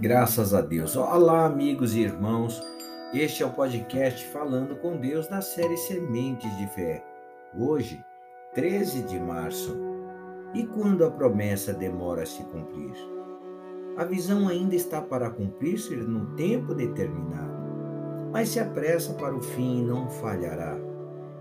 Graças 0.00 0.54
a 0.54 0.60
Deus. 0.60 0.94
Olá, 0.94 1.44
amigos 1.44 1.96
e 1.96 2.02
irmãos. 2.02 2.62
Este 3.12 3.42
é 3.42 3.46
o 3.46 3.50
podcast 3.50 4.24
Falando 4.26 4.76
com 4.76 4.96
Deus 4.96 5.26
da 5.26 5.40
série 5.40 5.76
Sementes 5.76 6.56
de 6.56 6.68
Fé. 6.68 7.04
Hoje, 7.58 8.00
13 8.54 9.02
de 9.02 9.18
março. 9.18 9.76
E 10.54 10.64
quando 10.64 11.04
a 11.04 11.10
promessa 11.10 11.72
demora 11.72 12.22
a 12.22 12.26
se 12.26 12.44
cumprir? 12.44 12.94
A 13.96 14.04
visão 14.04 14.46
ainda 14.46 14.76
está 14.76 15.02
para 15.02 15.30
cumprir-se 15.30 15.96
no 15.96 16.26
tempo 16.36 16.76
determinado, 16.76 17.58
mas 18.30 18.50
se 18.50 18.60
apressa 18.60 19.14
para 19.14 19.34
o 19.34 19.42
fim 19.42 19.80
e 19.80 19.84
não 19.84 20.08
falhará. 20.08 20.78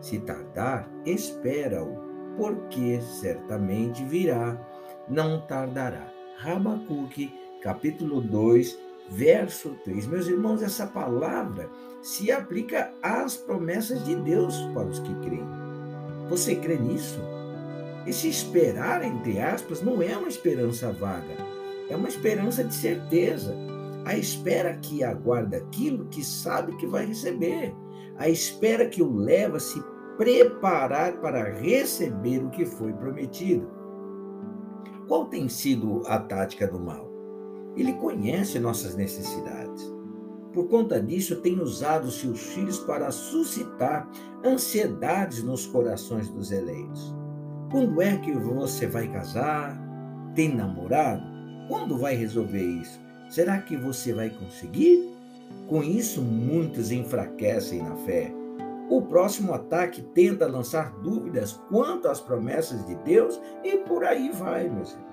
Se 0.00 0.18
tardar, 0.18 0.90
espera-o, 1.06 2.34
porque 2.36 3.00
certamente 3.00 4.04
virá, 4.06 4.60
não 5.08 5.46
tardará. 5.46 6.12
Rabacuque 6.38 7.39
capítulo 7.60 8.20
2, 8.20 8.78
verso 9.10 9.76
3. 9.84 10.06
Meus 10.06 10.26
irmãos, 10.26 10.62
essa 10.62 10.86
palavra 10.86 11.68
se 12.02 12.32
aplica 12.32 12.92
às 13.02 13.36
promessas 13.36 14.04
de 14.04 14.14
Deus 14.16 14.56
para 14.72 14.88
os 14.88 14.98
que 14.98 15.14
creem. 15.16 15.46
Você 16.28 16.54
crê 16.54 16.76
nisso? 16.76 17.20
Esse 18.06 18.28
esperar, 18.28 19.04
entre 19.04 19.38
aspas, 19.40 19.82
não 19.82 20.02
é 20.02 20.16
uma 20.16 20.28
esperança 20.28 20.90
vaga, 20.90 21.36
é 21.88 21.96
uma 21.96 22.08
esperança 22.08 22.64
de 22.64 22.74
certeza. 22.74 23.54
A 24.06 24.16
espera 24.16 24.74
que 24.78 25.04
aguarda 25.04 25.58
aquilo 25.58 26.06
que 26.06 26.24
sabe 26.24 26.74
que 26.76 26.86
vai 26.86 27.04
receber. 27.04 27.74
A 28.16 28.28
espera 28.28 28.86
que 28.86 29.02
o 29.02 29.14
leva 29.14 29.58
a 29.58 29.60
se 29.60 29.82
preparar 30.16 31.20
para 31.20 31.52
receber 31.52 32.38
o 32.38 32.50
que 32.50 32.64
foi 32.64 32.92
prometido. 32.94 33.68
Qual 35.06 35.26
tem 35.26 35.48
sido 35.48 36.02
a 36.06 36.18
tática 36.18 36.66
do 36.66 36.78
mal? 36.78 37.09
Ele 37.76 37.92
conhece 37.94 38.58
nossas 38.58 38.94
necessidades. 38.96 39.92
Por 40.52 40.68
conta 40.68 41.00
disso, 41.00 41.36
tem 41.36 41.60
usado 41.60 42.10
seus 42.10 42.40
filhos 42.40 42.78
para 42.80 43.10
suscitar 43.10 44.08
ansiedades 44.44 45.42
nos 45.42 45.66
corações 45.66 46.28
dos 46.28 46.50
eleitos. 46.50 47.14
Quando 47.70 48.02
é 48.02 48.16
que 48.16 48.32
você 48.32 48.86
vai 48.86 49.06
casar? 49.06 49.80
Tem 50.34 50.52
namorado? 50.52 51.22
Quando 51.68 51.96
vai 51.96 52.16
resolver 52.16 52.64
isso? 52.64 53.00
Será 53.28 53.58
que 53.58 53.76
você 53.76 54.12
vai 54.12 54.28
conseguir? 54.28 55.08
Com 55.68 55.84
isso, 55.84 56.20
muitos 56.20 56.90
enfraquecem 56.90 57.80
na 57.80 57.94
fé. 57.98 58.34
O 58.90 59.02
próximo 59.02 59.54
ataque 59.54 60.02
tenta 60.02 60.48
lançar 60.48 60.90
dúvidas 60.98 61.52
quanto 61.68 62.08
às 62.08 62.20
promessas 62.20 62.84
de 62.86 62.96
Deus 62.96 63.40
e 63.62 63.76
por 63.76 64.02
aí 64.02 64.30
vai, 64.32 64.68
meus 64.68 64.90
irmãos. 64.90 65.06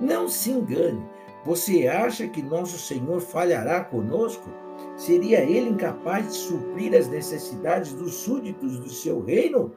Não 0.00 0.26
se 0.26 0.50
engane, 0.50 1.06
você 1.44 1.86
acha 1.86 2.26
que 2.26 2.42
nosso 2.42 2.78
Senhor 2.78 3.20
falhará 3.20 3.84
conosco? 3.84 4.48
Seria 4.96 5.40
ele 5.40 5.70
incapaz 5.70 6.26
de 6.26 6.32
suprir 6.32 6.94
as 6.94 7.06
necessidades 7.08 7.92
dos 7.92 8.14
súditos 8.14 8.78
do 8.78 8.88
seu 8.88 9.22
reino? 9.22 9.72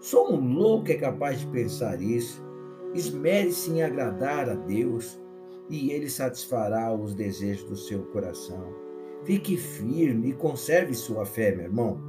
Só 0.00 0.28
um 0.30 0.54
louco 0.54 0.90
é 0.90 0.94
capaz 0.94 1.40
de 1.40 1.46
pensar 1.46 2.02
isso. 2.02 2.44
Esmere-se 2.94 3.70
em 3.70 3.82
agradar 3.82 4.48
a 4.48 4.54
Deus 4.54 5.20
e 5.70 5.92
ele 5.92 6.08
satisfará 6.10 6.92
os 6.92 7.14
desejos 7.14 7.68
do 7.68 7.76
seu 7.76 8.02
coração. 8.06 8.74
Fique 9.24 9.56
firme 9.56 10.30
e 10.30 10.34
conserve 10.34 10.94
sua 10.94 11.24
fé, 11.24 11.54
meu 11.54 11.66
irmão, 11.66 12.00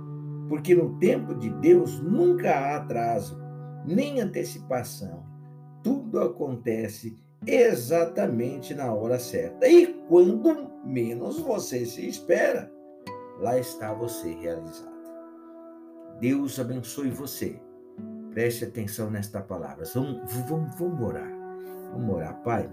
porque 0.48 0.73
no 0.73 0.98
tempo 0.98 1.36
de 1.36 1.50
Deus 1.50 2.00
nunca 2.00 2.52
há 2.52 2.78
atraso, 2.78 3.38
nem 3.86 4.22
antecipação. 4.22 5.23
Tudo 5.84 6.20
acontece 6.22 7.16
exatamente 7.45 8.73
na 8.73 8.94
hora 8.94 9.20
certa. 9.20 9.68
E 9.68 9.88
quando 10.08 10.72
menos 10.86 11.40
você 11.40 11.86
se 11.86 12.08
espera, 12.08 12.72
lá 13.39 13.58
está 13.58 13.94
você 13.94 14.33
realizado. 14.33 15.00
Deus 16.20 16.60
abençoe 16.60 17.10
você. 17.10 17.60
Preste 18.32 18.66
atenção 18.66 19.10
nesta 19.10 19.42
palavra. 19.42 19.86
Vamos, 19.94 20.22
vamos, 20.48 20.76
vamos 20.76 21.02
orar. 21.02 21.32
Vamos 21.92 22.16
orar, 22.16 22.42
Pai. 22.44 22.70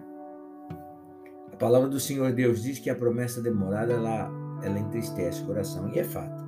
A 1.53 1.56
palavra 1.56 1.88
do 1.88 1.99
Senhor 1.99 2.32
Deus 2.32 2.62
diz 2.62 2.78
que 2.78 2.91
a 2.91 2.94
promessa 2.94 3.41
demorada 3.41 3.93
ela, 3.93 4.31
ela 4.62 4.78
entristece 4.78 5.43
o 5.43 5.47
coração. 5.47 5.88
E 5.88 5.99
é 5.99 6.05
fato. 6.05 6.44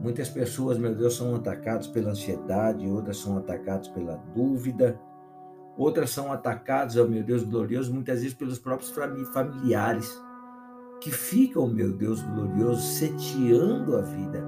Muitas 0.00 0.28
pessoas, 0.28 0.78
meu 0.78 0.94
Deus, 0.94 1.16
são 1.16 1.34
atacadas 1.34 1.88
pela 1.88 2.10
ansiedade, 2.10 2.88
outras 2.88 3.18
são 3.18 3.36
atacadas 3.36 3.88
pela 3.88 4.16
dúvida, 4.34 4.98
outras 5.78 6.10
são 6.10 6.32
atacadas, 6.32 6.96
oh 6.96 7.06
meu 7.06 7.22
Deus 7.22 7.44
glorioso, 7.44 7.94
muitas 7.94 8.20
vezes 8.20 8.34
pelos 8.34 8.58
próprios 8.58 8.90
familiares, 9.32 10.20
que 11.00 11.10
ficam, 11.10 11.68
meu 11.68 11.92
Deus 11.92 12.20
glorioso, 12.22 12.82
setiando 12.82 13.96
a 13.96 14.02
vida 14.02 14.44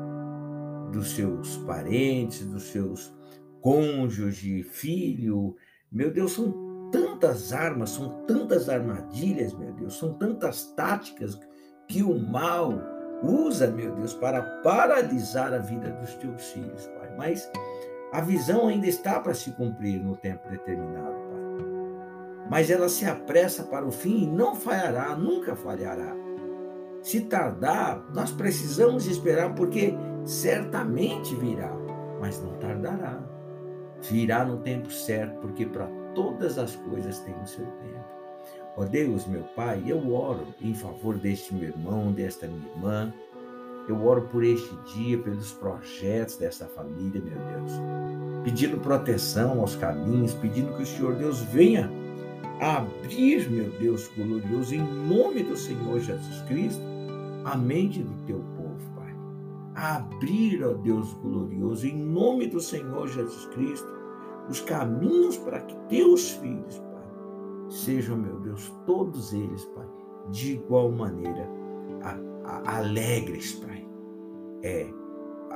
dos 0.90 1.12
seus 1.12 1.56
parentes, 1.58 2.44
dos 2.44 2.64
seus 2.64 3.14
cônjuge, 3.60 4.64
filho. 4.64 5.56
Meu 5.92 6.12
Deus, 6.12 6.32
são 6.32 6.90
tantas 6.90 7.52
armas, 7.52 7.90
são 7.90 8.24
tantas 8.26 8.68
armadilhas, 8.68 9.52
meu 9.54 9.72
Deus, 9.72 9.96
são 9.96 10.14
tantas 10.14 10.72
táticas 10.74 11.38
que 11.86 12.02
o 12.02 12.18
mal 12.18 12.72
usa, 13.22 13.70
meu 13.70 13.94
Deus, 13.94 14.14
para 14.14 14.42
paralisar 14.62 15.52
a 15.52 15.58
vida 15.58 15.90
dos 15.92 16.14
teus 16.14 16.42
filhos, 16.50 16.86
Pai. 16.98 17.14
Mas 17.16 17.50
a 18.12 18.20
visão 18.20 18.68
ainda 18.68 18.86
está 18.86 19.20
para 19.20 19.34
se 19.34 19.52
cumprir 19.52 20.02
no 20.02 20.16
tempo 20.16 20.48
determinado. 20.48 21.19
Mas 22.50 22.68
ela 22.68 22.88
se 22.88 23.06
apressa 23.06 23.62
para 23.62 23.86
o 23.86 23.92
fim 23.92 24.24
e 24.24 24.26
não 24.26 24.56
falhará, 24.56 25.14
nunca 25.14 25.54
falhará. 25.54 26.16
Se 27.00 27.20
tardar, 27.20 28.04
nós 28.12 28.32
precisamos 28.32 29.06
esperar, 29.06 29.54
porque 29.54 29.94
certamente 30.24 31.32
virá, 31.36 31.72
mas 32.20 32.42
não 32.42 32.54
tardará. 32.54 33.22
Virá 34.02 34.44
no 34.44 34.58
tempo 34.58 34.90
certo, 34.90 35.38
porque 35.40 35.64
para 35.64 35.86
todas 36.12 36.58
as 36.58 36.74
coisas 36.74 37.20
tem 37.20 37.34
o 37.40 37.46
seu 37.46 37.64
tempo. 37.64 38.04
Ó 38.76 38.84
Deus, 38.84 39.28
meu 39.28 39.44
Pai, 39.54 39.84
eu 39.86 40.12
oro 40.12 40.48
em 40.60 40.74
favor 40.74 41.16
deste 41.16 41.54
meu 41.54 41.68
irmão, 41.68 42.10
desta 42.10 42.48
minha 42.48 42.68
irmã, 42.74 43.14
eu 43.88 44.04
oro 44.04 44.22
por 44.22 44.42
este 44.42 44.74
dia, 44.92 45.18
pelos 45.18 45.52
projetos 45.52 46.36
dessa 46.36 46.66
família, 46.66 47.20
meu 47.20 47.38
Deus. 47.38 47.72
Pedindo 48.42 48.78
proteção 48.78 49.60
aos 49.60 49.76
caminhos, 49.76 50.34
pedindo 50.34 50.74
que 50.74 50.82
o 50.82 50.86
Senhor 50.86 51.14
Deus 51.14 51.40
venha 51.40 51.99
abrir, 52.60 53.50
meu 53.50 53.70
Deus 53.78 54.08
glorioso, 54.08 54.74
em 54.74 54.82
nome 54.82 55.42
do 55.42 55.56
Senhor 55.56 55.98
Jesus 56.00 56.42
Cristo, 56.42 56.82
a 57.44 57.56
mente 57.56 58.02
do 58.02 58.26
teu 58.26 58.38
povo, 58.56 58.78
Pai. 58.94 59.14
Abrir, 59.74 60.62
ó 60.62 60.74
Deus 60.74 61.12
glorioso, 61.14 61.86
em 61.86 61.96
nome 61.96 62.46
do 62.46 62.60
Senhor 62.60 63.08
Jesus 63.08 63.46
Cristo, 63.46 63.88
os 64.48 64.60
caminhos 64.60 65.38
para 65.38 65.60
que 65.60 65.74
teus 65.88 66.32
filhos, 66.32 66.78
Pai, 66.78 67.70
sejam, 67.70 68.16
meu 68.16 68.38
Deus, 68.40 68.72
todos 68.84 69.32
eles, 69.32 69.64
Pai, 69.66 69.86
de 70.30 70.54
igual 70.54 70.92
maneira 70.92 71.48
alegres, 72.66 73.54
Pai. 73.54 73.86
É, 74.62 74.92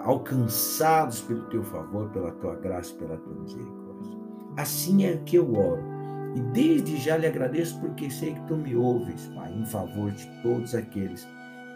alcançados 0.05 1.21
pelo 1.23 1.43
teu 1.49 1.63
favor, 1.63 2.09
pela 2.11 2.33
tua 2.33 2.55
graça, 2.57 2.95
pela 2.95 3.17
tua 3.17 3.35
misericórdia. 3.35 4.19
Assim 4.57 5.05
é 5.05 5.17
que 5.19 5.37
eu 5.37 5.53
oro. 5.55 5.94
E 6.35 6.41
desde 6.53 6.97
já 6.97 7.17
lhe 7.17 7.27
agradeço 7.27 7.79
porque 7.81 8.11
sei 8.11 8.35
que 8.35 8.47
tu 8.47 8.57
me 8.57 8.75
ouves, 8.75 9.27
Pai, 9.35 9.53
em 9.53 9.65
favor 9.65 10.11
de 10.11 10.27
todos 10.43 10.75
aqueles 10.75 11.27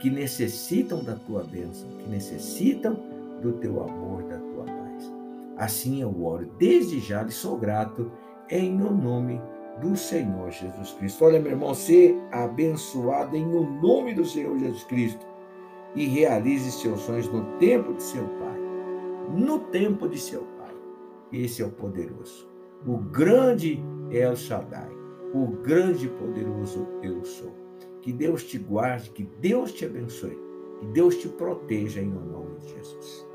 que 0.00 0.10
necessitam 0.10 1.02
da 1.02 1.14
tua 1.14 1.44
bênção, 1.44 1.88
que 1.98 2.08
necessitam 2.08 2.98
do 3.40 3.52
teu 3.54 3.82
amor, 3.82 4.22
da 4.24 4.38
tua 4.38 4.64
paz. 4.64 5.12
Assim 5.56 6.02
eu 6.02 6.24
oro. 6.24 6.50
Desde 6.58 7.00
já 7.00 7.22
lhe 7.22 7.30
sou 7.30 7.56
grato 7.56 8.10
em 8.50 8.80
o 8.80 8.92
nome 8.92 9.40
do 9.80 9.96
Senhor 9.96 10.50
Jesus 10.50 10.92
Cristo. 10.92 11.24
Olha, 11.24 11.40
meu 11.40 11.52
irmão, 11.52 11.74
ser 11.74 12.16
abençoado 12.32 13.36
em 13.36 13.46
o 13.46 13.62
nome 13.80 14.14
do 14.14 14.24
Senhor 14.24 14.58
Jesus 14.58 14.84
Cristo 14.84 15.24
e 15.94 16.06
realize 16.06 16.70
seus 16.72 17.00
sonhos 17.00 17.28
no 17.32 17.44
tempo 17.58 17.94
de 17.94 18.02
seu 18.02 18.24
Pai. 18.24 18.58
No 19.36 19.58
tempo 19.58 20.08
de 20.08 20.18
seu 20.18 20.42
Pai. 20.58 20.74
Esse 21.32 21.62
é 21.62 21.66
o 21.66 21.70
poderoso. 21.70 22.48
O 22.86 22.96
grande 22.96 23.82
El 24.10 24.36
Shaddai. 24.36 24.90
O 25.34 25.46
grande 25.62 26.06
e 26.06 26.08
poderoso 26.08 26.86
eu 27.02 27.24
sou. 27.24 27.52
Que 28.00 28.12
Deus 28.12 28.44
te 28.44 28.58
guarde, 28.58 29.10
que 29.10 29.24
Deus 29.40 29.72
te 29.72 29.84
abençoe, 29.84 30.38
que 30.80 30.86
Deus 30.86 31.16
te 31.16 31.28
proteja 31.28 32.00
em 32.00 32.08
nome 32.08 32.56
de 32.60 32.68
Jesus. 32.68 33.26